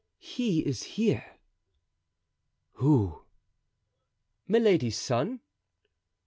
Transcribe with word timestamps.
"He 0.17 0.61
is 0.65 0.81
here." 0.81 1.33
"Who?" 2.73 3.21
"Milady's 4.47 4.97
son." 4.97 5.41